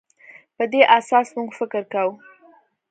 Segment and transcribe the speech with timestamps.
[0.55, 2.13] په دې اساس موږ فکر کوو.